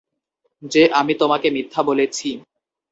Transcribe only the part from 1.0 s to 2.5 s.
আমি তোমাকে মিথ্যে বলেছি।